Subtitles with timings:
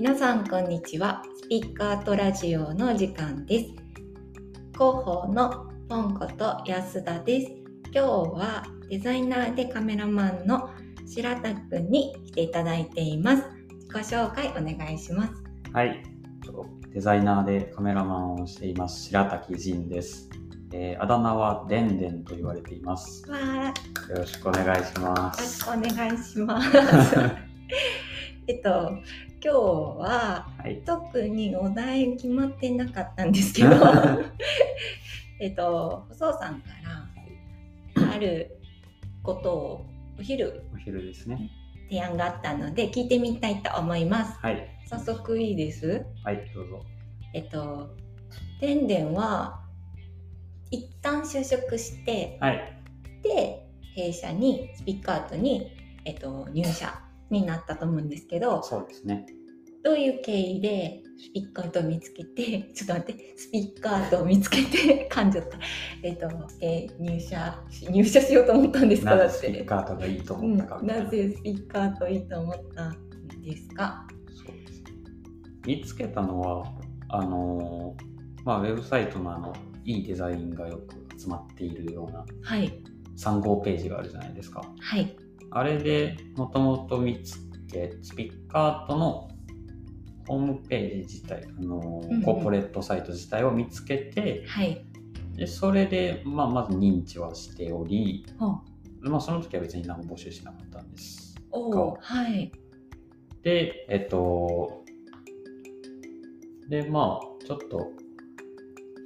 [0.00, 3.64] 皆さんこんにちはスピッカートラジオの時間です
[4.72, 7.48] 広報のポンこと安田です
[7.92, 10.70] 今日はデザイナーでカメラマンの
[11.06, 13.42] 白田くんに来ていただいています
[13.74, 15.32] 自己紹介お願いします
[15.70, 16.02] はい。
[16.94, 20.30] デザイナーでカメラマンをしています白滝仁です。
[20.72, 23.22] えーあだ名はでんでんと言われています。
[23.30, 25.64] わーよろしくお願いしまよろしす。
[25.64, 27.16] くお願いします
[28.48, 28.96] えっと
[29.42, 30.82] 今日ははい。
[30.84, 33.70] 特にお題決まってなかったんですけど
[35.40, 36.68] えっと細尾さんか
[37.96, 38.58] らある
[39.22, 39.86] ことを
[40.18, 41.50] お昼お昼ですね。
[41.88, 44.68] 提案があったので聞いてみたいと思いますはい。
[44.86, 46.04] 早速いいです？
[46.22, 46.84] はい、どうぞ。
[47.32, 47.96] えっと
[48.60, 49.60] でんでんは
[50.70, 52.60] 一旦就職してはい。
[53.22, 53.66] で
[53.96, 55.72] 弊社にスピッカートに、
[56.04, 56.92] えっと、入社
[57.30, 59.26] になったと思うんですけどそうですね。
[59.82, 65.58] どういう経緯でスピッカートを見つけて、 ちょっと待って、スピッカートを見つけて、 噛んじゃった。
[66.02, 66.28] えっ、と、
[66.60, 69.16] えー入社し、入社しようと思ったんですか？
[69.16, 69.64] だっなぜスピッて。
[69.64, 71.04] カートがいいとうん思ったか、みたいな。
[71.04, 72.96] なぜスピッカートいいと思ったん
[73.42, 74.06] ですか？
[74.28, 74.82] そうです
[75.66, 76.74] 見つけたのは、
[77.08, 79.54] あのーまあ、ウェブサイトのあの、
[79.86, 82.70] いいデザインがよく集まっているようなはい。
[83.16, 84.62] 3号ページがあるじゃないですか。
[84.78, 85.16] はい。
[85.52, 87.38] あれでもともと見つ
[87.70, 89.28] け、スピッカートの
[90.26, 94.84] ホームページ自体、あのうんうんコーポレートサイト自体を見つけて、はい。
[95.34, 98.26] でそれで、まあ、まず認知はしており、
[99.00, 101.34] まあ、その時は別に何も募集しなかったんです。
[101.50, 102.52] おーはい。
[103.42, 104.84] で、えっと、
[106.68, 107.90] で、まあ、ちょっと、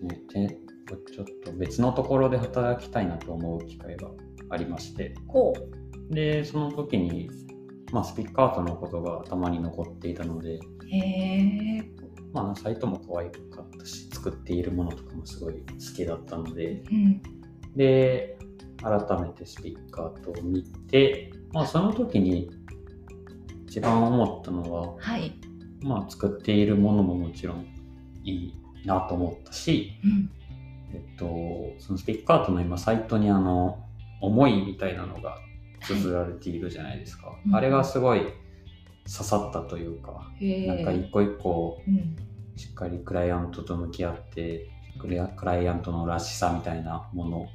[0.03, 0.59] ね、て
[1.15, 4.11] ちょっと別のところで働きたいなと思う機会が
[4.51, 5.84] ありまして、ほう。
[6.11, 7.31] で、その時に、
[7.93, 10.61] まあ、スピッカートのことが頭に残っていたので。
[12.33, 17.23] まあ、サイトも可愛かったし、作っているものとかもすごい好きだったので、うん。
[17.77, 18.37] で、
[18.83, 22.51] 改めてスピッカートを見て、まあ、その時に
[23.69, 25.33] 一番思ったのは、はい。
[25.81, 27.67] まあ、作っているものももちろん
[28.25, 30.31] いいなと思ったし、うん。
[30.93, 31.27] えっと、
[31.79, 33.79] そのスピッカートの今、サイトにあの、
[34.21, 35.39] 思いみたいなのが
[35.87, 37.37] 綴られているじゃないですか。
[37.47, 38.33] うんあれがすごい刺
[39.07, 40.67] さったというか、へえ。
[40.67, 42.17] なんか一個一個うん。
[42.57, 44.69] しっかりクライアントと向き合って
[44.99, 47.49] クラクライアントのらしさみたいなもの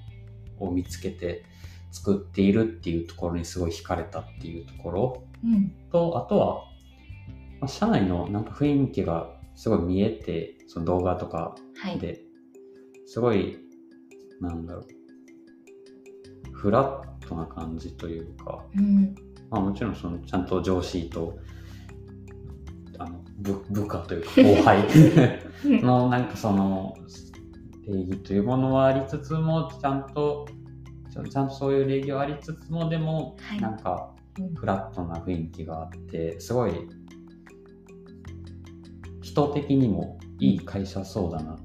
[0.60, 1.44] を見つけて
[1.92, 5.72] 作っているっていうところにすごい惹かれたっていうところうん。
[5.92, 6.56] とあとは、
[7.62, 11.98] まあ、社内のなんか雰囲気がすごい見えてその動画とかはい。
[11.98, 12.22] で
[13.08, 13.58] すごい
[14.42, 14.88] なんだろう
[16.52, 19.16] フラットな感じというか、うん。
[19.50, 21.40] まあ、もちろんそのちゃんと上司と
[22.98, 24.84] あの部部下というか 後輩。
[25.66, 26.96] のなんかその
[27.86, 30.48] 礼儀というものはありつつもちゃんと
[31.12, 33.62] ちゃんとそういう礼儀はありつつもでもはい。
[33.62, 34.54] なんかうん。
[34.54, 36.72] フラットな雰囲気があってすごい
[39.22, 41.64] 人的にもいい会社そうだなって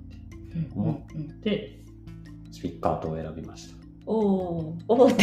[0.54, 0.82] うん。
[0.82, 0.86] うん。
[0.86, 0.88] うん。
[0.90, 1.80] 思って
[2.50, 4.76] スピッカートを選びましたおお。
[4.88, 5.22] おおって。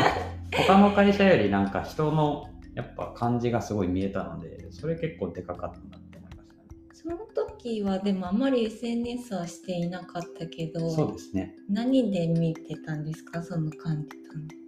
[0.66, 13.42] 他の会社よりなんか人のやっぱ感じがすごい見えたのでそれ結構でかかったなって思いましたねその時はでもあまり SNS はしていなかったけど、そうですね何で見てたんですか？
[13.42, 14.08] その感じ。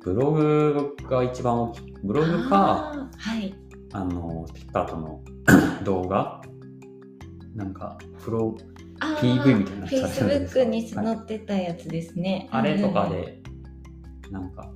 [0.04, 3.54] ブログが一番大きいブログかはい。
[3.92, 5.20] あのスピッカートの
[5.84, 6.40] 動画？
[7.54, 8.56] なんかプロ
[9.00, 12.48] PV みたいなやつあるじゃないですか？Facebook に載ってたやつですね。
[12.50, 13.42] あれとかうんで
[14.30, 14.70] なんか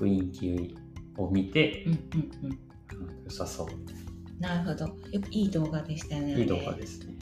[0.00, 0.76] 雰囲気
[1.16, 2.58] を見てうんうんうん。
[3.24, 3.68] 良さそう
[4.40, 4.84] なるほど。
[5.10, 6.40] やっぱいい動画でしたよね。
[6.40, 7.14] いい動画ですね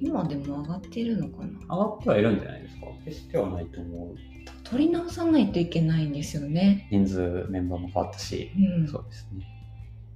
[0.00, 1.58] 今でも上がってるのかな？
[1.68, 2.86] 上がってはいるんじゃないですか？
[3.04, 4.16] 決してはないと思う
[4.62, 6.88] 撮り直さないといけないんですよね。
[6.90, 8.88] 人数メンバーも変わったし、うん。
[8.88, 9.46] そうですね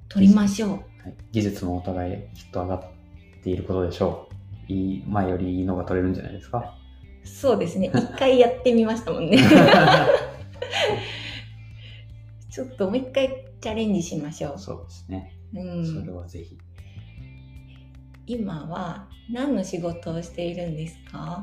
[0.08, 0.70] 撮りましょう。
[0.70, 2.82] はい、技術もお互いきっと上がっ
[3.42, 4.29] ていることでしょう。
[4.70, 6.76] いい前よりいいのが取れるんじゃないですか？
[7.24, 7.90] そうですね。
[7.94, 9.38] 一回やってみましたもんね。
[12.50, 13.28] ちょっともう一回
[13.60, 15.32] チャレンジしましょそうですね。
[15.54, 15.58] う。
[15.80, 16.58] うそれん、はぜひ。
[18.26, 21.42] 今は何の仕事をしているんですか？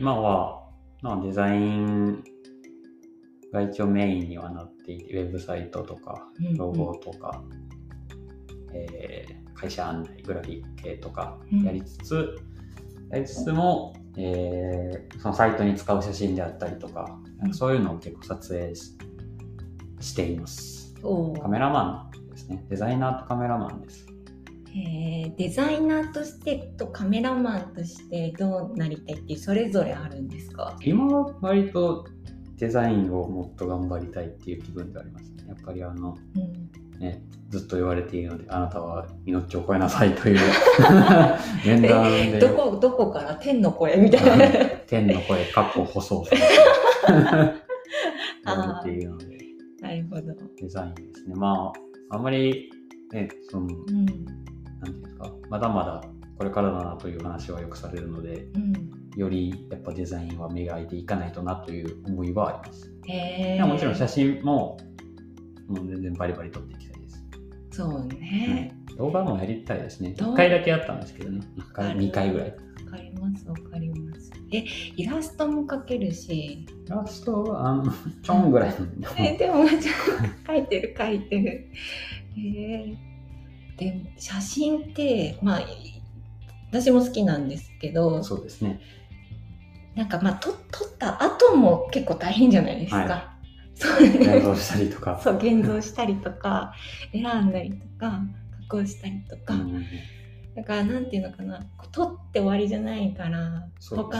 [0.00, 0.62] 今は、
[1.02, 2.22] まあ、デザイン
[3.52, 7.42] が一応メインにはなっていて、ウェブサイトとか、ロゴとか、
[8.72, 12.36] えー会社案内、グラフィック系とかうんやりつつ、
[13.10, 18.96] やりつつも、えーそのサイトに使う写真であったりとか、なんかそういうのを結構撮影し
[20.00, 20.94] しています。
[21.02, 22.64] おカメラマンですね。
[22.68, 24.06] デザイナーとカメラマンです。
[24.74, 30.76] へえーデザイナーとしてとカメラマンとしてどうなりたいってそれぞれあるんですか？
[30.82, 32.06] 今は割と
[32.56, 35.44] デザインをもっと頑張りたいっていう気分でありますね。
[35.48, 40.38] やっぱりあの、うんね、ずっと言われているので、あなたは命を超えなさいという
[41.64, 42.02] 面談
[42.32, 42.38] で。
[42.38, 44.46] どこどこから天の声みたいな
[44.86, 46.38] 天の声、かっこ舗装さん。
[48.44, 49.38] 言われているので、
[49.80, 50.22] なるほど、
[50.60, 51.34] デザインですね。
[51.34, 51.72] ま
[52.10, 52.70] あ、あんまり、
[53.12, 54.06] ね、その、うん
[54.80, 56.02] なんていうんですか、まだまだ
[56.36, 58.72] これからだなという話はよくされるので、うん、
[59.16, 62.92] よりやっぱデザインは磨いていかないとなという思いはあります。
[63.06, 64.78] へでももちろん写真も、
[65.66, 66.87] もう全然バリバリ撮っていき
[67.78, 68.16] たいです。
[68.16, 70.14] そうね、動画もやりたいですね。
[70.14, 71.40] 動画1回だけやったんですけどね。
[71.56, 72.50] 1回、ある？2回ぐらい。
[72.50, 74.64] わかりますわかりますえ
[74.96, 77.92] イラストも描けるしラストは、あの、
[78.22, 79.08] ちょんぐらいの。
[79.18, 79.92] えでもちょ
[80.46, 81.70] 描いてる描いてる
[82.36, 82.96] へえ
[83.76, 85.60] でも写真ってまあ
[86.70, 88.80] 私も好きなんですけどそうですね。
[89.94, 93.37] なんかまあ撮撮った後も結構大変じゃないですか、はそう
[93.86, 95.20] 現像したりとか。
[95.22, 96.74] そう現像したりとか
[97.12, 98.20] 選んだりとか
[98.68, 99.84] 加工したりとか、うん。
[100.56, 101.60] だからなんていうのかな。
[101.76, 103.68] こう撮って終わりじゃないから、ね。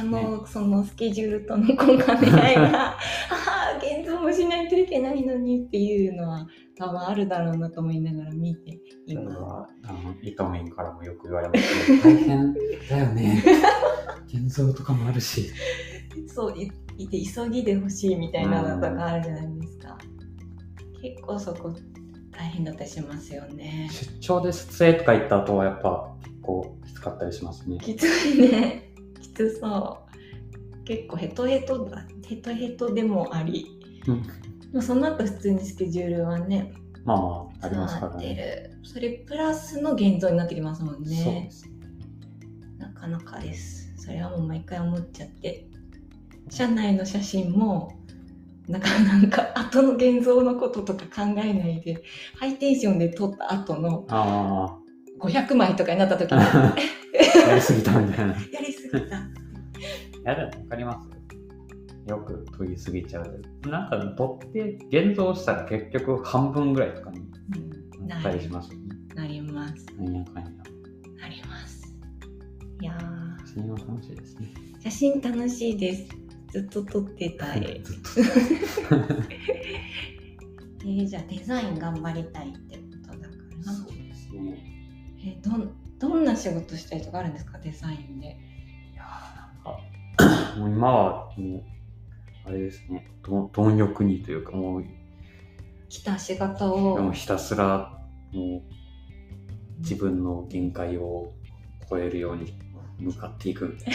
[0.05, 2.97] のそのスケジュールとのこう兼ね合いが あ
[3.75, 6.47] あ現像もしないといけないのにっていうのは
[6.77, 9.37] 多分あるだろうなと思いながら見ていそれます。
[9.39, 12.55] はあのイトメンからもよく言われますけど大変
[12.89, 13.43] だよね。
[14.29, 15.51] 現像とかもあるし
[16.27, 19.99] そういいて急ぎでほしいみたいなのとかあるじゃないですか。
[21.01, 21.75] 結構そこ
[22.33, 23.89] 大変だったりしますよね。
[23.91, 28.93] 出張で撮影とか行った後はやっぱ結構きつかったりしますねきついね。
[29.21, 30.07] きつそ
[30.83, 30.85] う。
[30.85, 32.05] 結構ヘトヘトだ。
[32.27, 33.67] ヘトヘトでもあり。
[34.07, 38.87] うんその後普通にスケジュールはね、まあまあありますからなってねる。
[38.87, 41.49] それプラスの現像になってきますもんそうでね。
[41.51, 41.65] す
[42.77, 43.95] なかなかです。
[43.97, 45.67] それはもう毎回思っちゃって。
[46.51, 47.93] 社内の写真も、
[48.69, 52.03] なんかなんか後の現像のこととか考えないで、
[52.37, 54.79] ハイテンションで撮った後のあ
[55.21, 56.75] 500枚とかになった時に、あ
[57.49, 59.17] やりすぎたみたいな やりすぎた。
[59.17, 59.21] い
[60.25, 61.09] やでも分かります？
[62.11, 62.17] よ。
[62.17, 63.43] よく研ぎすぎちゃう。
[63.69, 67.21] なんか撮って現像したら結局半分ぐらいとかに
[68.01, 68.87] うんなったりしますよね。
[69.15, 69.87] なります。
[69.99, 70.51] なんやかんや。
[71.21, 71.95] なります。
[72.81, 74.49] いやー写真は楽しいですね。
[74.81, 76.09] 写真楽しいです。
[76.51, 77.81] ずっと撮ってたい。
[77.85, 78.09] ずっと。
[80.85, 83.35] えー、じゃあデザイン頑張りたいってことだか
[83.67, 83.73] ら。
[83.73, 84.59] そうですね。
[85.21, 87.59] えーどんどんな仕事したいとかあるんですか？
[87.59, 88.27] デザインで。
[88.93, 91.63] いやーなんか、 もう今はもう、
[92.45, 94.85] あれですね、ど貪欲にというか、もう、
[95.89, 97.99] 来た仕事をもうひたすら、
[98.33, 101.33] もう、自分の限界を
[101.91, 102.53] 超えるように
[103.01, 103.77] 向かっていく。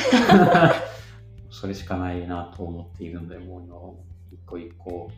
[1.54, 3.94] それしかないなと思っているので、もう今は
[4.32, 5.12] 一個一個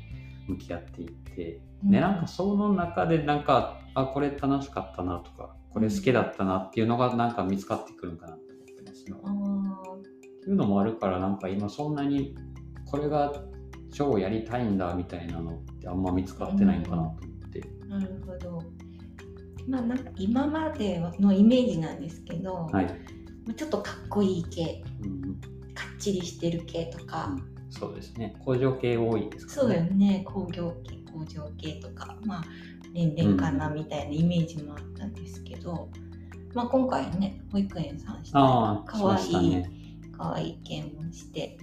[0.47, 9.17] 向き合っていって、で、なんかその中でなんか、あ、これ楽しかったなとか、これ好きだったなっていうのがなんか見つかってくるんかなって思ってますよ。
[9.17, 10.01] っ
[10.43, 12.35] ていうのもあるからなんか今そんなに
[12.85, 13.33] これが
[13.93, 17.13] 超やりたいんだみたいなのってあんま見つかってないのかなと思
[17.47, 18.61] って、なるほど。
[19.67, 22.87] まあなんか今までのイメージなんですけど、はい、
[23.55, 25.24] ちょっとかっこいい系、うん、
[26.05, 27.35] ちりしてる系とか、
[27.69, 28.35] そうですね。
[28.45, 30.23] 工場系多いですからそうだよね。
[30.25, 32.17] 工業系工場系とか。
[32.23, 32.43] まあ
[32.93, 35.89] 年々かなみたいなイメージもあったんですけど、
[36.53, 39.69] まあ今回ね保育園さんしてかわいいね。
[40.17, 41.57] かわいい系もして。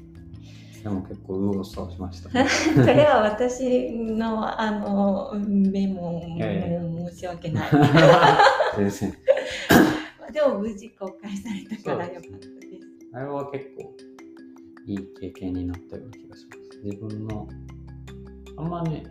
[0.83, 2.49] でも結構右往左往しましたね。
[2.75, 7.71] それは私のあのメモも申し訳ない。
[8.77, 9.15] 全然。
[10.33, 12.93] でも無事公開されたからよかったです。
[13.15, 14.12] あれは結構
[14.87, 17.49] いい経験になったような気がします自分の
[18.57, 19.05] あんまね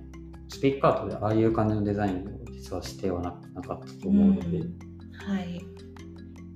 [0.50, 4.80] スピッカートでああいう感じのデザインを実はしてはななかったと思うので、うん
[5.26, 5.62] はい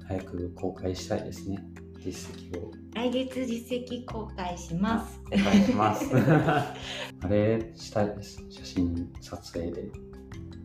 [0.07, 1.57] 早く公開したいですね
[1.97, 6.05] 実績を来月実績公開しますお願いします。
[7.21, 8.43] あれしたいです。
[8.49, 9.91] 写真撮影で。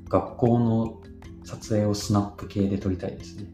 [0.09, 1.01] 学校の
[1.45, 3.47] 撮影をスナップ系で撮りたいですね。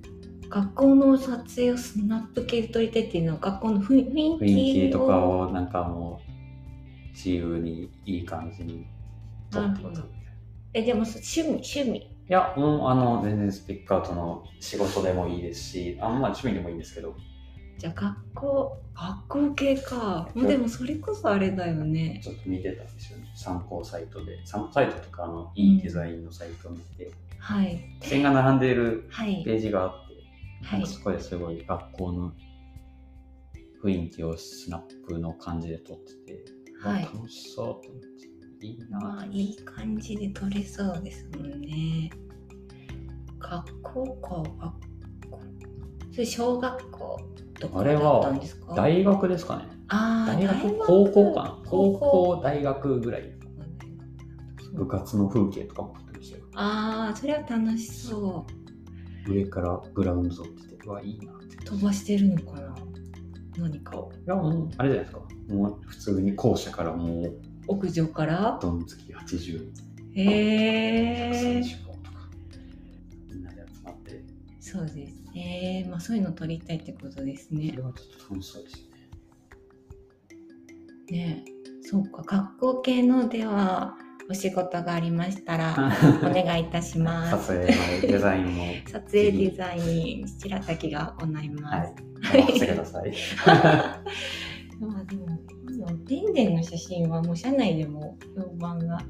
[0.49, 8.87] 学校の撮影をスナップ系で撮りたいっていうのは学校の雰囲気雰囲気とかをなんかもう自由にいい感じに
[9.51, 10.11] 撮っていくみたいな。
[10.75, 11.81] えでもそ趣味？
[11.81, 17.15] 趣味いや、もうあの全然スピッカートの仕事でもいいですし、あんまあ趣味でもいいんですけど、
[17.79, 20.29] じゃあ学校学校系か。
[20.35, 22.21] もうでもそれこそあれだよね。
[22.23, 23.27] ちょっと見てたんですよね。
[23.35, 24.45] 参考サイトで。
[24.45, 27.79] 参考サイトとか、あの、いいデザインのサイトを見て、はい。
[28.01, 29.43] 付箋が並んでいるはい。
[29.45, 30.06] ページがあって、はい
[30.73, 32.33] なんかそこですごい学校の
[33.85, 36.45] 雰囲気をスナップの感じで撮ってて、
[36.83, 37.05] はい。
[37.05, 38.03] わ楽しそうと思っ
[38.61, 38.99] て、いいな。
[38.99, 42.11] まあいい感じで撮れそうですもんね。
[43.39, 44.51] 学校か学
[45.31, 45.41] 校。
[46.13, 47.21] それ小学校
[47.61, 48.75] とかあれだったんはですか？
[48.75, 49.65] 大学ですかね。
[49.89, 51.63] あー大学高校かな。
[51.65, 52.37] 高高校。
[52.37, 53.33] 校、大学ぐらい。
[54.73, 56.45] 部活の風景とかも撮ってましたよ。
[56.55, 58.47] ああそれは楽しそ
[59.27, 61.57] 上からグラウンド撮ってて、うわ、いいなって。
[61.57, 62.75] う飛ばしてるのかな？
[63.59, 64.13] 何かを。
[64.13, 65.21] いや、もう、あれじゃないですか。
[65.49, 68.59] もう普通に校舎からもう、屋上から？
[68.61, 69.71] どんつき80、
[70.15, 72.29] へえ選手校とか、
[73.33, 74.25] みんなで集まって、
[74.61, 75.87] そうですね。
[75.91, 78.79] まあそういうの撮りたいってことですそねれはちょっと楽しそうですよ
[81.11, 81.19] ね。
[81.19, 81.45] ね
[81.83, 83.97] そうか学校系のでは
[84.29, 85.75] お仕事がありましたら
[86.23, 87.47] お願いいたします。
[87.47, 93.13] 撮影のデザインも、 撮影デザイン白滝が行いまはす、い、お任せください。
[94.81, 95.27] まあでも
[96.05, 99.01] でんでんの写真はもう社内でも評判が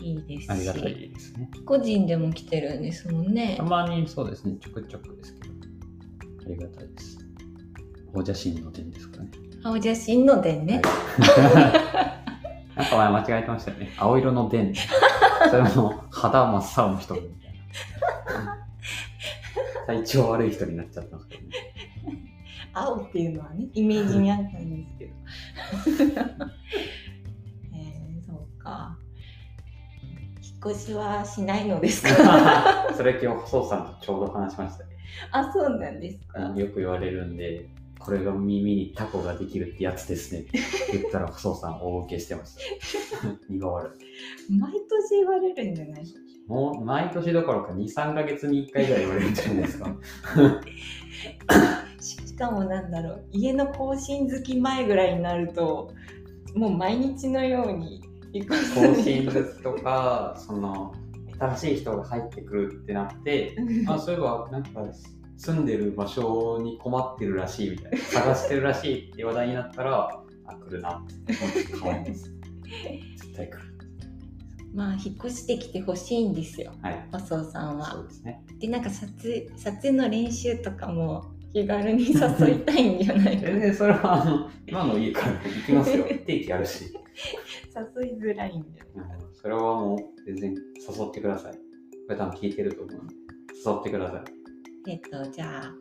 [0.00, 1.50] いいですしありがたいですね。
[1.64, 3.56] 個人でも来てるんですもんね。
[3.56, 5.54] たまにそうですね、ちょくちょくですけど、
[6.46, 7.18] ありがたいです。
[8.14, 9.30] お写真の点ですかね。
[9.64, 10.80] 青写真のでね、
[11.18, 12.35] はい
[12.76, 13.92] なんか前間違えてましたよね。
[13.96, 14.72] 青色の電。
[15.50, 18.66] それも肌真っ青の人みたいな。
[19.86, 21.54] 体調悪い人になっちゃったんですけどね。
[22.72, 25.12] 青っていうのはねイメージにあったんですけど
[27.74, 28.98] えー、そうか
[30.42, 32.92] 引っ越しはしないのですか？
[32.94, 34.90] それ今日、細さんとちょうど話しましたね。
[35.30, 36.40] あそうなんですか？
[36.54, 37.70] よく言われるんで、
[38.06, 40.60] これが耳にタコができるってやつですねって
[40.96, 42.60] 言ったら、細さん大受けしてました。
[43.50, 43.90] 苦笑
[44.48, 44.58] い。
[44.58, 46.04] 毎年言われるんじゃない？
[46.46, 49.96] もう毎年どころか2、3ヶ月に1回ぐらい言われるんじゃないですか。
[52.00, 55.90] しかもなんだろう家の更新好き前ぐらいになると
[56.54, 58.00] もう毎日のように
[58.44, 60.92] 更新物とか、その、
[61.38, 63.56] 新しい人が入ってくるってなって、
[63.88, 64.84] あ、そういえば、なんか、
[65.36, 71.14] 住んでる場所に困ってるらしいみたいな、探してるらしいって話題になったら、あ、来るなって
[71.80, 72.32] 思ってます。
[73.16, 73.76] 絶対来る。
[74.74, 77.08] まあ引っ越してきてほしいんですよはい。
[77.10, 78.42] 細尾さんはそうですね。
[78.58, 81.24] でなんか撮影撮影の練習とかも
[81.54, 86.04] 気軽に誘いたいんじゃないか 全然それは、あの、今の家から行きますよ。
[86.26, 86.92] 定期あるし。
[87.94, 91.54] 誘いづらいんでうんそれはもう、全然誘ってください。
[91.54, 91.58] こ
[92.10, 93.00] れ多分聞いてると思う
[93.54, 94.35] 誘ってください。
[94.88, 95.72] えっとじゃあ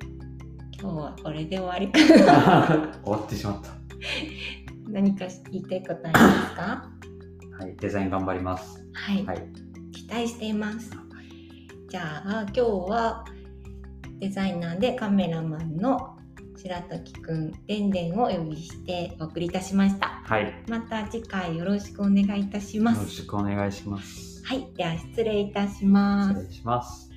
[0.81, 3.69] 今日はこれで終わりかな終わってしまった。
[4.91, 6.89] 何か言いたいことありますか？
[7.59, 8.85] はい、デザイン頑張ります。
[8.93, 9.43] はい、はい。
[9.91, 10.91] 期待しています
[11.89, 13.25] じゃあ今日は
[14.19, 16.17] デザイナーでカメラマンの
[16.57, 20.43] 白時くんでんでんをお呼びしてお送りいたしましたはい。
[20.45, 24.43] よまた次回よろしくお願いいたしますろしくお願いします。
[24.45, 27.09] はいでは失礼いたします失礼します。